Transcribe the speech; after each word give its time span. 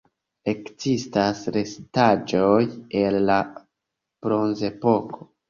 Ekzistas 0.51 1.41
restaĵoj 1.57 2.63
el 3.03 3.19
la 3.27 3.37
bronzepoko. 3.53 5.31